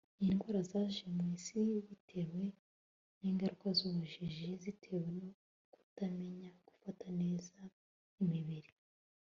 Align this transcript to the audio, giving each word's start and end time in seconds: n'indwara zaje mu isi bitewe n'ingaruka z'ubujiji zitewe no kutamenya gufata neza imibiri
n'indwara 0.19 0.59
zaje 0.71 1.03
mu 1.15 1.23
isi 1.35 1.55
bitewe 1.87 2.43
n'ingaruka 3.19 3.67
z'ubujiji 3.77 4.47
zitewe 4.63 5.07
no 5.19 5.29
kutamenya 5.73 6.49
gufata 6.67 7.05
neza 7.21 7.57
imibiri 8.23 8.71